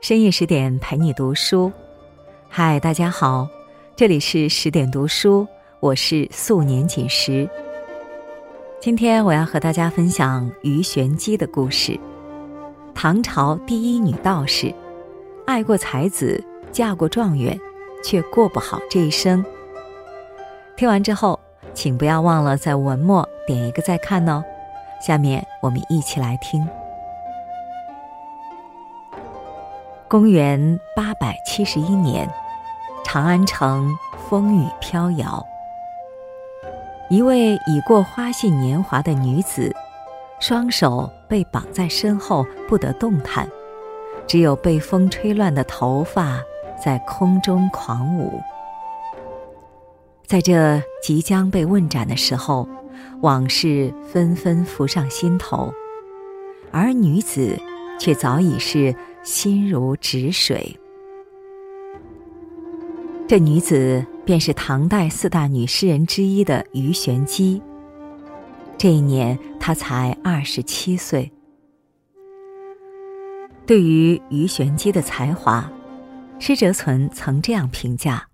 [0.00, 1.72] 深夜十点陪你读书，
[2.48, 3.48] 嗨，大家好，
[3.96, 5.46] 这里是十点读书，
[5.80, 7.48] 我是素年锦时。
[8.80, 11.98] 今天我要和大家分享鱼玄机的故事。
[12.94, 14.72] 唐朝第一女道士，
[15.46, 17.58] 爱过才子，嫁过状元，
[18.04, 19.44] 却过不好这一生。
[20.76, 21.38] 听完之后，
[21.74, 24.44] 请不要忘了在文末点一个再看哦。
[25.04, 26.66] 下面我们一起来听。
[30.10, 32.26] 公元八百七十一年，
[33.04, 33.94] 长安城
[34.26, 35.46] 风雨飘摇。
[37.10, 39.70] 一位已过花信年华的女子，
[40.40, 43.46] 双手被绑在身后，不得动弹，
[44.26, 46.40] 只有被风吹乱的头发
[46.82, 48.40] 在空中狂舞。
[50.26, 52.66] 在这即将被问斩的时候，
[53.20, 55.70] 往事纷纷浮上心头，
[56.72, 57.60] 而女子
[58.00, 58.96] 却早已是。
[59.28, 60.74] 心如止水。
[63.28, 67.60] 这女子便是唐代四大女诗人之一的鱼玄机。
[68.78, 71.30] 这一年，她才二十七岁。
[73.66, 75.70] 对于鱼玄机的才华，
[76.38, 78.26] 施哲存曾这样评价：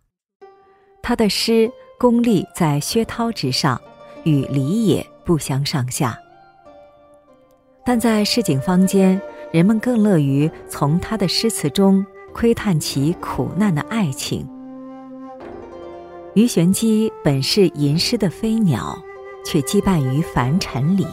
[1.03, 1.69] 他的诗
[1.99, 3.81] 功力在薛涛之上，
[4.23, 6.17] 与李野不相上下。
[7.85, 9.21] 但在市井坊间。
[9.55, 14.45] 人们更乐于从他的诗词中窥探其苦难的爱情。
[16.35, 18.99] 鱼玄机本是吟诗的飞鸟，
[19.47, 21.07] 却羁绊于凡尘里。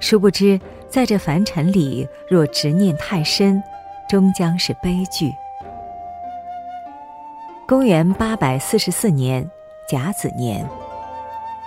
[0.00, 3.62] 殊不知，在这凡尘里，若执念太深，
[4.06, 5.32] 终将是悲剧。
[7.66, 9.50] 公元八百四十四年
[9.88, 10.68] 甲子年，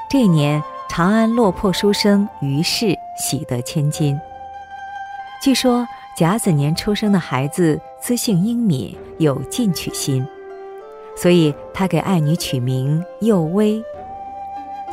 [0.08, 4.16] 这一年，长安落魄书生于氏喜得千金。
[5.48, 10.28] 据说甲子年出生的孩子资性英敏，有进取心，
[11.16, 13.82] 所以他给爱女取名幼薇，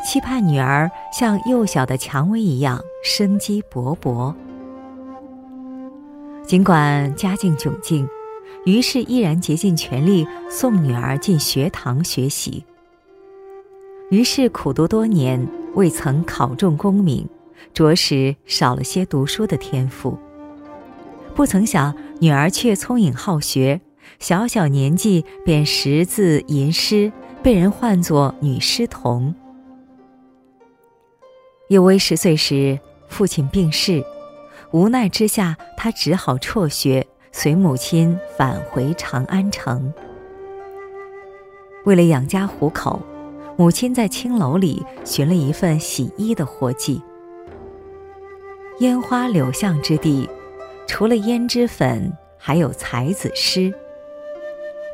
[0.01, 4.33] 期盼女儿像幼小的蔷薇一样生机勃勃。
[6.45, 8.07] 尽管家境窘境，
[8.65, 12.63] 于是依然竭尽全力送女儿进学堂学习。
[14.09, 17.27] 于是苦读多年，未曾考中功名，
[17.73, 20.17] 着实少了些读书的天赋。
[21.35, 23.81] 不曾想，女儿却聪颖好学，
[24.19, 27.11] 小小年纪便识字吟诗，
[27.43, 29.35] 被人唤作“女诗童”。
[31.67, 32.79] 幼薇十岁时，
[33.09, 34.01] 父亲病逝，
[34.71, 39.93] 无奈之下，她只好辍学，随母亲返回长安城。
[41.83, 43.01] 为了养家糊口，
[43.57, 47.01] 母亲在青楼里寻了一份洗衣的活计。
[48.79, 50.29] 烟花柳巷之地。
[50.87, 53.73] 除了胭脂粉，还有才子诗。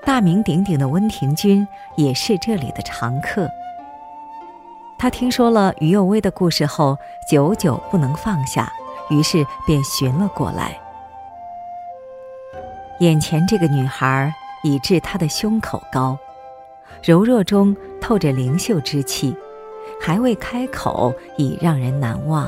[0.03, 1.65] 大名鼎鼎的温庭筠
[1.95, 3.47] 也是这里的常客。
[4.97, 6.97] 他听说了于幼薇的故事后，
[7.29, 8.71] 久久不能放下，
[9.09, 10.79] 于是便寻了过来。
[12.99, 16.17] 眼前这个女孩，已至她的胸口高，
[17.03, 19.35] 柔弱中透着灵秀之气，
[19.99, 22.47] 还未开口，已让人难忘。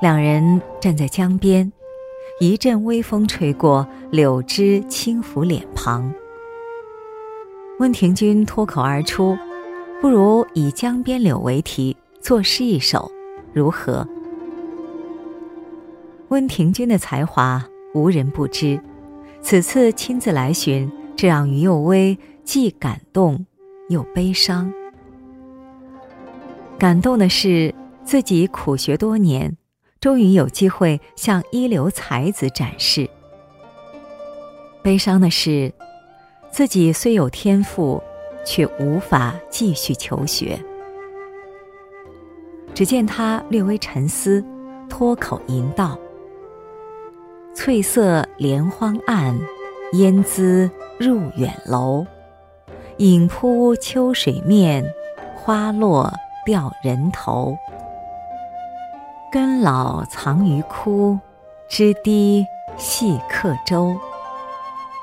[0.00, 1.72] 两人站在江边，
[2.40, 6.12] 一阵微风吹过，柳枝轻拂脸庞。
[7.78, 9.36] 温庭筠脱口而出
[10.02, 13.10] ：“不如以江边柳为题，作诗一首，
[13.52, 14.06] 如何？”
[16.28, 18.78] 温庭筠的才华无人不知，
[19.40, 23.46] 此次亲自来寻，这让于幼薇既感动
[23.88, 24.70] 又悲伤。
[26.78, 29.56] 感动的是自己苦学多年。
[30.04, 33.08] 终于有机会向一流才子展示。
[34.82, 35.72] 悲伤的是，
[36.50, 38.02] 自己虽有天赋，
[38.44, 40.62] 却无法继续求学。
[42.74, 44.44] 只见他略微沉思，
[44.90, 45.98] 脱口吟道
[47.56, 49.40] ：“翠色连荒岸，
[49.94, 52.04] 烟姿入远楼。
[52.98, 54.84] 影铺秋水面，
[55.34, 56.12] 花落
[56.44, 57.56] 掉人头。”
[59.34, 61.18] 根老藏于枯，
[61.68, 62.46] 枝低
[62.76, 63.96] 系客舟。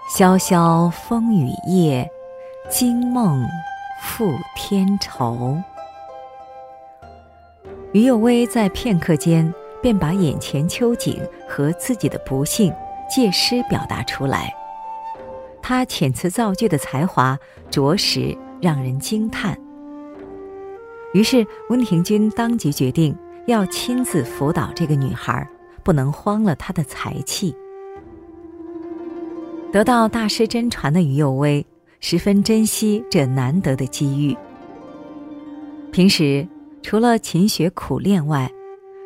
[0.07, 2.09] 萧萧风雨夜，
[2.69, 3.45] 惊梦
[4.01, 5.57] 复添愁。
[7.91, 12.73] 于幼薇在片刻间便把眼前秋景和自己的不幸
[13.13, 14.55] 借诗表达出来，
[15.61, 17.37] 他遣词造句的才华
[17.69, 19.59] 着实让人惊叹。
[21.13, 23.13] 于是温庭筠当即决定。
[23.47, 25.47] 要亲自辅导这个女孩，
[25.83, 27.55] 不能荒了她的才气。
[29.71, 31.65] 得到大师真传的于右薇，
[31.99, 34.35] 十分珍惜这难得的机遇。
[35.91, 36.47] 平时
[36.81, 38.51] 除了勤学苦练外，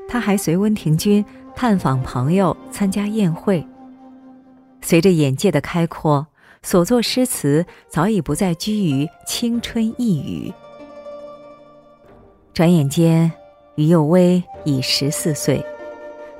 [0.08, 1.24] 他还随温庭筠
[1.56, 3.66] 探访朋友、参加宴会。
[4.82, 6.28] 随着眼界的开阔，
[6.62, 10.54] 所作诗词早已不再拘于青春一语。
[12.54, 13.32] 转眼间，
[13.76, 15.64] 于幼薇已十四岁，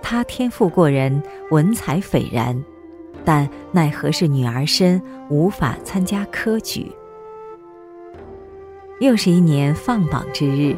[0.02, 1.22] 她天赋过人，
[1.52, 2.64] 文采斐然，
[3.24, 6.92] 但奈何是女儿身，无法参加科举。
[9.02, 10.78] 又是一年放榜之日，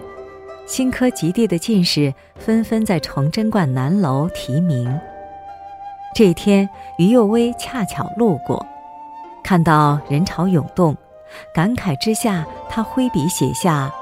[0.66, 5.00] 新科及第的进士纷纷在崇祯观南楼提名。
[6.16, 6.68] 这一天，
[6.98, 8.66] 于幼薇恰巧路过，
[9.44, 10.98] 看到人潮涌动，
[11.54, 13.94] 感慨之下，他挥笔写下。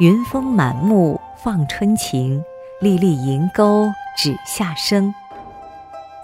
[0.00, 2.40] 云峰满目放春情，
[2.80, 5.12] 粒粒银钩指下生。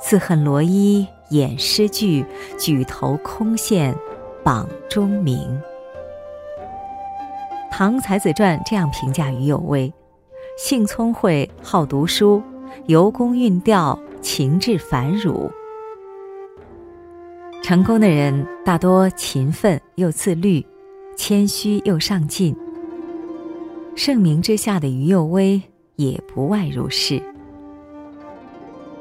[0.00, 2.24] 自恨罗衣掩诗句，
[2.56, 3.92] 举头空羡
[4.44, 5.60] 榜中名。
[7.76, 9.92] 《唐才子传》这样评价于有为：
[10.56, 12.40] 性聪慧，好读书，
[12.86, 15.50] 游工韵调，情致繁缛。
[17.60, 20.64] 成功的人大多勤奋又自律，
[21.16, 22.56] 谦虚又上进。
[23.98, 25.60] 盛名之下的于右威
[25.96, 27.20] 也不外如是。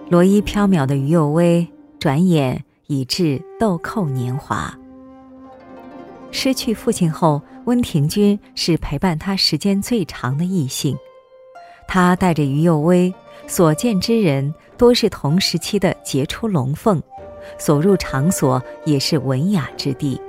[0.10, 1.68] 罗衣飘渺的于右威，
[2.00, 4.76] 转眼已至豆蔻年华。
[6.32, 10.98] 失去父亲后，温庭筠是陪伴他时间最长的异性。
[11.88, 13.14] 他带着于右威，
[13.46, 17.00] 所见之人多是同时期的杰出龙凤，
[17.60, 20.20] 所入场所也是文雅之地。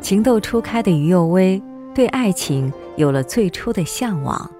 [0.00, 1.60] 情窦初开的于右威。
[1.94, 4.50] 对爱情有了最初的向往，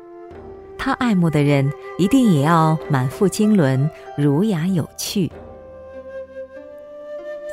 [0.77, 5.31] 他爱慕的人一定也要满腹经纶、儒雅有趣。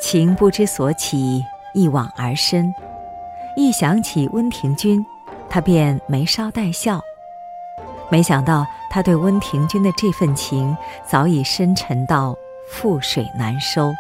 [0.02, 1.44] 情不知所起，
[1.74, 2.74] 一往而深。
[3.56, 5.04] 一想起温庭筠，
[5.50, 7.00] 他便眉梢带笑。
[8.10, 10.76] 没想到他对温庭筠的这份情
[11.06, 12.36] 早已深沉到
[12.72, 13.94] 覆水难收。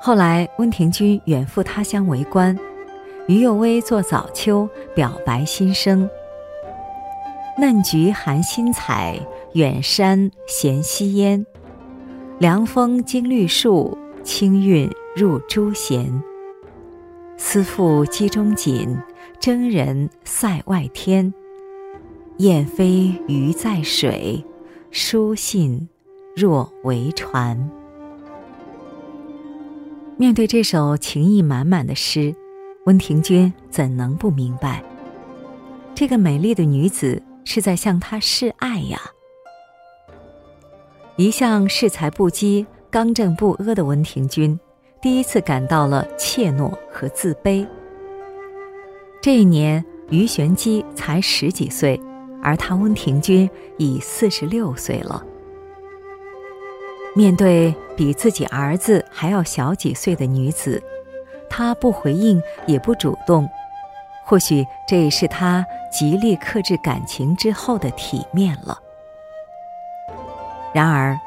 [0.00, 2.58] 后来温庭筠远赴他乡为官。
[3.28, 6.08] 于幼薇作早秋，表白心声。
[7.58, 9.18] 嫩菊含新采，
[9.52, 11.44] 远山衔溪烟。
[12.38, 16.22] 凉风经绿树，清韵入朱弦。
[17.36, 18.98] 思妇机中锦，
[19.38, 21.32] 征人塞外天。
[22.38, 24.44] 雁飞鱼在水，
[24.90, 25.88] 书信
[26.34, 27.70] 若为船。
[30.16, 32.34] 面对这首情意满满的诗。
[32.84, 34.82] 温庭筠怎能不明白，
[35.94, 39.00] 这个美丽的女子是在向他示爱呀？
[41.14, 44.58] 一向恃才不羁、刚正不阿的温庭筠，
[45.00, 47.64] 第一次感到了怯懦和自卑。
[49.20, 52.00] 这一年，于玄机才十几岁，
[52.42, 53.48] 而他温庭筠
[53.78, 55.24] 已四十六岁了。
[57.14, 60.82] 面对比自己儿子还要小几岁的女子。
[61.54, 63.46] 他不回应，也不主动，
[64.24, 68.78] 或许这也是他极力克制感情之后的体面了。
[70.72, 71.20] 然而，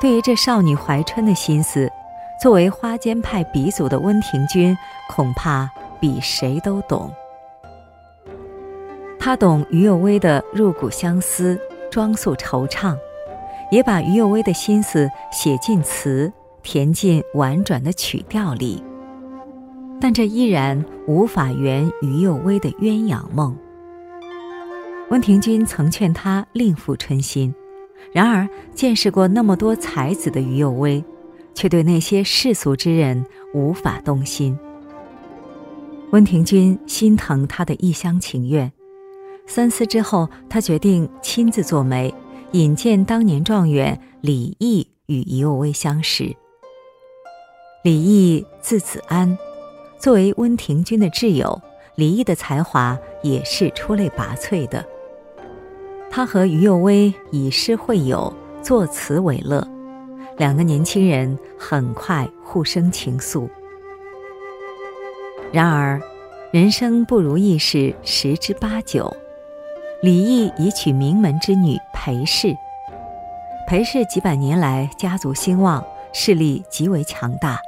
[0.00, 1.88] 对于这少女怀春的心思，
[2.42, 4.76] 作为花间派鼻祖的温庭筠
[5.08, 7.08] 恐怕比谁都懂。
[9.20, 11.56] 他懂于右威的入骨相思、
[11.92, 12.98] 装束惆怅，
[13.70, 16.32] 也把于右威的心思写进词，
[16.64, 18.82] 填进婉转的曲调里。
[20.00, 23.56] 但这依然无法圆于右威的鸳鸯梦。
[25.10, 27.54] 温庭筠曾劝他另赴春心，
[28.12, 31.04] 然而见识过那么多才子的于右威，
[31.52, 34.56] 却对那些世俗之人无法动心。
[36.12, 38.72] 温庭筠心疼他的一厢情愿，
[39.46, 42.14] 三思之后，他决定亲自做媒，
[42.52, 46.34] 引荐当年状元李益与于右威相识。
[47.82, 49.36] 李益字子安。
[50.00, 51.60] 作为温庭筠的挚友，
[51.94, 54.82] 李益的才华也是出类拔萃的。
[56.10, 59.62] 他和于右威以诗会友，作词为乐，
[60.38, 63.46] 两个年轻人很快互生情愫。
[65.52, 66.00] 然而，
[66.50, 69.14] 人生不如意事十之八九，
[70.00, 72.56] 李益已娶名门之女裴氏。
[73.68, 77.60] 裴氏几百年来家族兴旺，势力极为强大。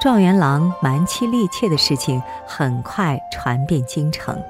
[0.00, 4.40] 状元郎瞒妻立妾的事情很快传遍京城。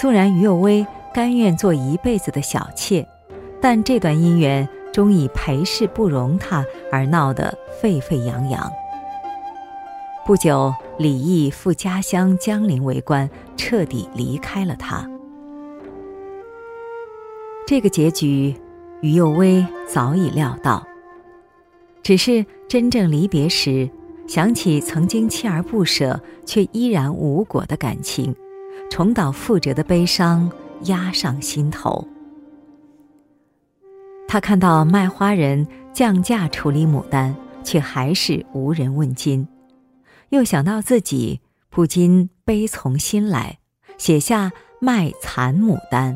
[0.00, 3.06] 纵然于右威甘愿做一辈子的小妾，
[3.60, 8.72] 但这段姻缘终以裴氏不容他而闹得沸沸扬扬。
[10.26, 15.08] 不久，李毅赴家乡江陵为官，彻底离开了他。
[17.66, 18.60] 这个结局，
[19.00, 20.84] 于幼薇早已料到。
[22.02, 23.86] 只是真正离别时，
[24.26, 28.34] 想起曾经锲而不舍却依然无果的感情，
[28.90, 30.50] 重蹈覆辙的悲伤
[30.84, 32.08] 压上心头。
[34.26, 39.46] 他看到卖花人降价处理牡丹，却还是无人问津，
[40.30, 43.58] 又想到自己，不禁悲从心来，
[43.98, 44.48] 写下
[44.80, 46.14] 《卖残牡丹》。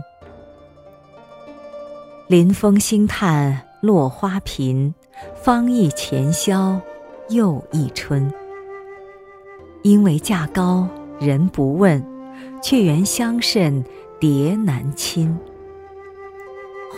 [2.28, 4.94] 临风兴叹落花频，
[5.42, 6.80] 方忆前宵
[7.28, 8.32] 又一春。
[9.82, 10.88] 因为价高
[11.20, 12.04] 人不问，
[12.62, 13.84] 却缘香甚
[14.18, 15.38] 蝶难亲。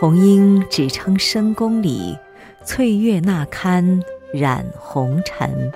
[0.00, 2.16] 红英只称深宫里，
[2.64, 5.72] 翠月那堪染红尘。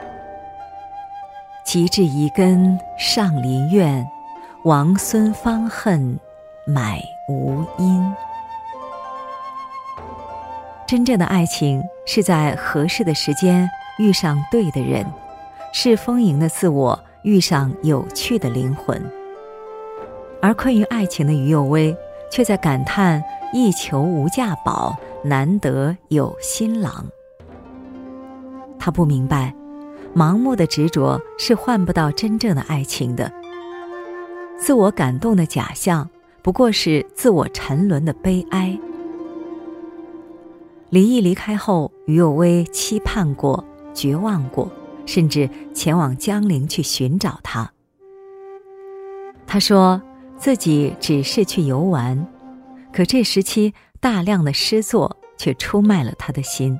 [1.64, 4.06] 及至遗根上林苑，
[4.64, 6.18] 王孙方恨
[6.66, 8.14] 买无因。
[10.86, 13.68] 真正的爱情是在合适的时间
[13.98, 15.06] 遇上对的人，
[15.72, 19.00] 是丰盈的自我遇上有趣的灵魂。
[20.40, 21.96] 而困于爱情的于幼薇，
[22.30, 23.22] 却在感叹
[23.54, 27.06] “一求无价宝，难得有新郎”。
[28.76, 29.54] 他不明白，
[30.16, 33.30] 盲目的执着是换不到真正的爱情的。
[34.58, 36.10] 自我感动的假象，
[36.42, 38.76] 不过是自我沉沦的悲哀。
[40.92, 44.70] 李毅离开后，于右威期盼过、绝望过，
[45.06, 47.72] 甚至前往江陵去寻找他。
[49.46, 50.02] 他说
[50.36, 52.26] 自己只是去游玩，
[52.92, 56.78] 可这时期大量的诗作却出卖了他的心。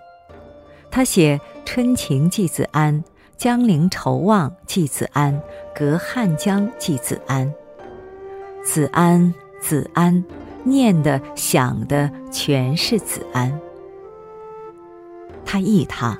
[0.90, 3.02] 他写《春情寄子安》
[3.38, 5.32] 《江陵愁望寄子安》
[5.74, 7.50] 《隔汉江寄子安》，
[8.62, 10.22] 子安子安，
[10.64, 13.58] 念的想的全是子安。
[15.52, 16.18] 他忆他，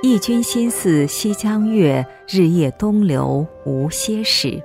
[0.00, 4.62] 忆君心似西江月，日夜东流无歇时。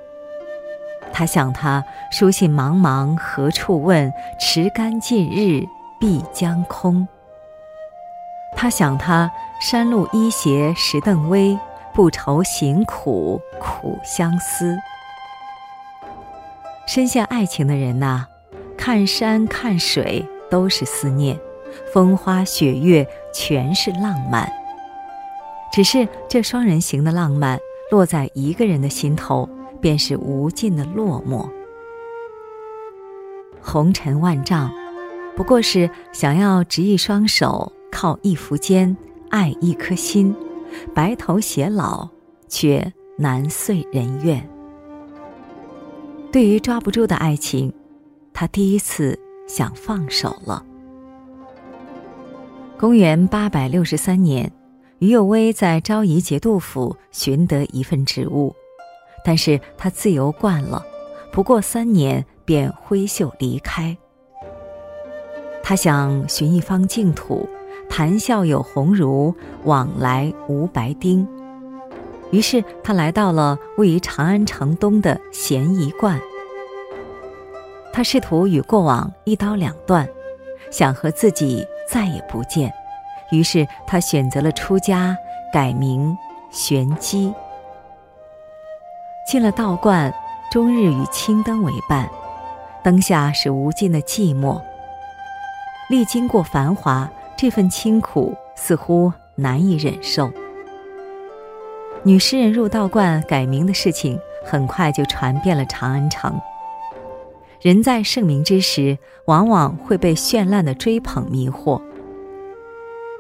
[1.12, 4.14] 他想他，书信茫茫何处问？
[4.40, 5.66] 持竿尽日
[6.00, 7.06] 碧江空。
[8.56, 9.30] 他想他，
[9.60, 11.60] 山路依斜石凳微，
[11.94, 14.78] 不愁行苦苦相思。
[16.88, 18.26] 深陷爱情的人呐，
[18.78, 21.38] 看山看水都是思念。
[21.96, 24.52] 风花雪月全是浪漫，
[25.72, 27.58] 只是这双人行的浪漫
[27.90, 29.48] 落在一个人的心头，
[29.80, 31.50] 便是无尽的落寞。
[33.62, 34.70] 红尘万丈，
[35.38, 38.98] 不过是想要执一双手，靠一幅肩，
[39.30, 40.36] 爱一颗心，
[40.94, 42.10] 白头偕老，
[42.50, 44.46] 却难遂人愿。
[46.30, 47.74] 对于抓不住的爱情，
[48.34, 50.62] 他第一次想放手了。
[52.78, 54.52] 公元八百六十三年，
[55.00, 58.54] 于右威在昭仪节度府寻得一份职务，
[59.24, 60.86] 但是他自由惯了，
[61.32, 63.98] 不过三年便挥袖离开。
[65.64, 67.48] 他想寻一方净土，
[67.90, 71.26] 谈笑有鸿儒，往来无白丁。
[72.30, 76.20] 于是他来到了位于长安城东的咸宜观。
[77.94, 80.06] 他试图与过往一刀两断，
[80.70, 81.66] 想和自己。
[81.88, 82.74] 再也不见，
[83.32, 85.18] 于是他选择了出家，
[85.52, 86.18] 改名
[86.52, 87.34] 玄机。
[89.28, 90.14] 进了道观，
[90.52, 92.10] 终日与青灯为伴，
[92.84, 94.62] 灯下是无尽的寂寞。
[95.90, 100.32] 历经过繁华，这份清苦似乎难以忍受。
[102.04, 106.40] 女诗人入道观改名的事情，很快就传遍了长安城。
[107.66, 108.96] 人在盛名之时，
[109.26, 111.82] 往往会被绚烂的追捧迷惑。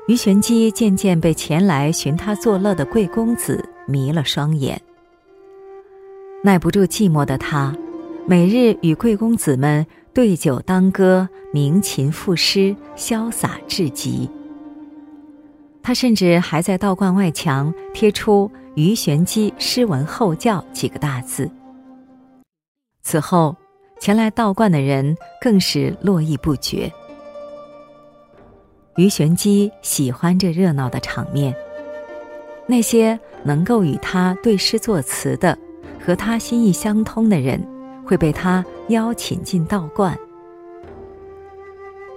[0.07, 4.79] 于玄机渐渐被前来寻他作乐的贵公子迷了双眼，
[6.43, 7.75] 耐不住寂寞的他，
[8.27, 9.83] 每日与贵公子们
[10.13, 14.29] 对酒当歌，鸣琴赋诗，潇洒至极。
[15.81, 21.49] 他甚至还在道观外墙贴出“于玄机诗文后教”几个大字。
[23.01, 23.55] 此后。
[24.05, 26.93] 前来道观的人更是络绎不绝。
[28.97, 31.55] 于玄机喜欢这热闹的场面，
[32.67, 35.57] 那些能够与他对诗作词的、
[35.99, 37.59] 和他心意相通的人，
[38.05, 40.15] 会被他邀请进道观。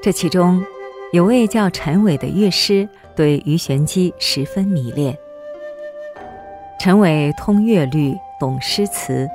[0.02, 0.62] 这其中，
[1.14, 5.16] 有位叫陈伟的乐师对于玄机十分迷恋。
[6.78, 9.26] 陈伟通乐律，懂诗词，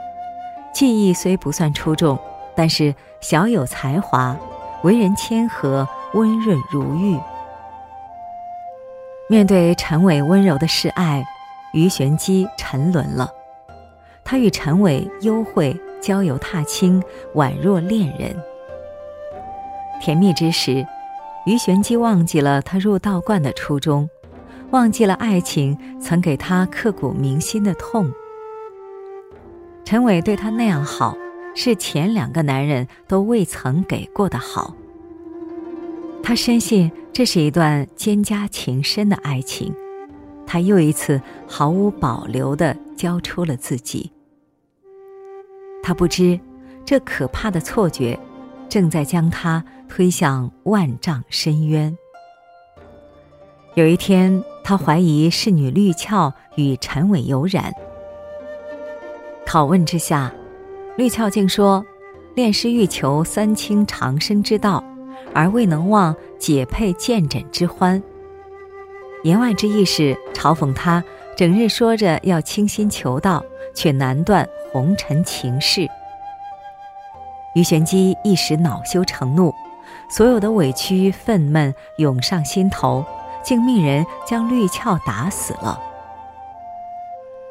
[0.71, 2.15] 技艺虽不算出众，
[2.55, 4.37] 但是小有才华，
[4.83, 7.19] 为人谦和、温润如玉。
[9.29, 11.25] 面对陈伟温柔的示爱，
[11.73, 13.29] 于玄机沉沦了。
[14.23, 17.01] 他与陈伟幽会，郊游踏青，
[17.35, 18.35] 宛若恋人。
[20.01, 20.85] 甜蜜之时，
[21.45, 24.09] 于玄机忘记了他入道观的初衷，
[24.71, 28.11] 忘记了爱情曾给他刻骨铭心的痛。
[29.85, 31.15] 陈伟对他那样好，
[31.55, 34.75] 是前两个男人都未曾给过的好。
[36.23, 39.73] 他深信这是一段蒹葭情深的爱情，
[40.47, 44.11] 他又一次毫无保留地交出了自己。
[45.83, 46.39] 他不知，
[46.85, 48.17] 这可怕的错觉，
[48.69, 51.95] 正在将他推向万丈深渊。
[53.75, 57.73] 有一天，他怀疑侍女绿俏与陈伟有染。
[59.45, 60.33] 拷问之下，
[60.95, 61.85] 绿俏竟说
[62.35, 64.83] ：“炼师欲求三清长生之道。”
[65.33, 68.01] 而未能忘解配见诊之欢。
[69.23, 71.03] 言外之意是嘲讽他
[71.35, 75.87] 整日说着要倾心求道，却难断红尘情事。
[77.55, 79.51] 于玄机一时恼羞成怒，
[80.07, 83.03] 所有的委屈愤懑涌上心头，
[83.43, 85.79] 竟命人将绿俏打死了。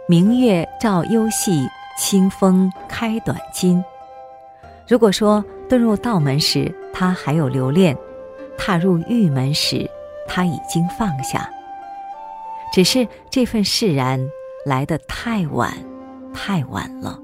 [0.08, 3.82] 明月照幽细，清风开短襟。
[4.88, 7.96] 如果说遁入道门时，他还有留恋，
[8.58, 9.88] 踏入玉门时，
[10.28, 11.48] 他已经放下。
[12.72, 14.18] 只是这份释然
[14.64, 15.72] 来得太晚，
[16.32, 17.18] 太晚了。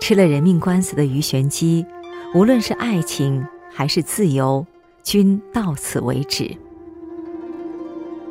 [0.00, 1.86] 吃了人命官司的鱼玄机，
[2.34, 4.66] 无论是爱情还是自由，
[5.02, 6.54] 均到此为止。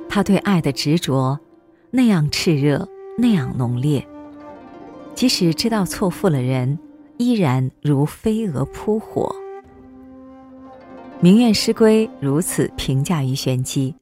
[0.07, 1.39] 他对爱的执着，
[1.89, 4.05] 那样炽热，那样浓烈。
[5.15, 6.77] 即使知道错付了人。
[7.17, 9.33] 依然如飞蛾扑火。
[11.19, 13.95] 明月诗归如此评价于玄机：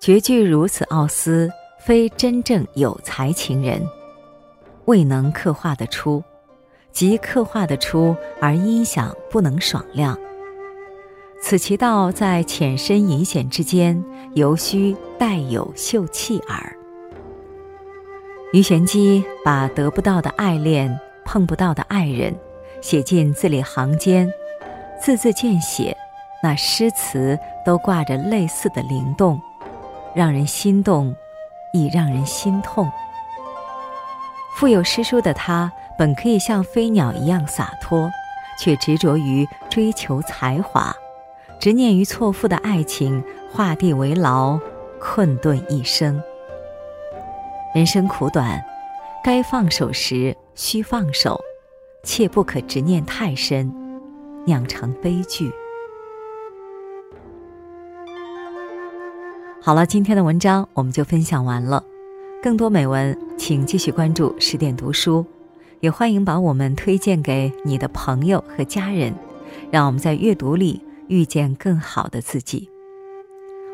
[0.00, 1.48] 绝句如此奥思，
[1.80, 3.80] 非真正有才情人，
[4.86, 6.20] 未能刻画得出；
[6.90, 10.18] 即刻画得出，而音响不能爽亮。
[11.40, 16.76] 此其道在浅深隐显之间，犹须带有秀气耳。
[18.52, 20.98] 于玄机把得不到的爱恋。
[21.28, 22.32] 碰不到的爱人，
[22.80, 24.32] 写进字里行间，
[25.02, 25.94] 字字见血，
[26.40, 29.42] 那诗词都挂着类似的灵动，
[30.14, 31.12] 让人心动，
[31.72, 32.88] 亦让人心痛。
[34.54, 38.08] 富有诗书的他，本可以像飞鸟一样洒脱，
[38.56, 40.94] 却执着于追求才华，
[41.58, 44.60] 执念于错付的爱情，画地为牢，
[45.00, 46.22] 困顿一生。
[47.76, 48.64] 人生苦短，
[49.22, 50.34] 该放手时。
[50.54, 51.38] 需放手，
[52.02, 53.70] 切不可执念太深，
[54.46, 55.52] 酿成悲剧。
[59.60, 61.84] 好了，今天的文章我们就分享完了。
[62.42, 65.26] 更多美文，请继续关注十点读书，
[65.80, 69.12] 也欢迎把我们推荐给你的朋友和家人，
[69.70, 72.70] 让我们在阅读里遇见更好的自己。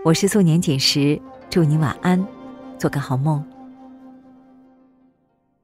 [0.05, 2.27] 我是素年锦时，祝你晚安，
[2.77, 3.52] 做个好梦。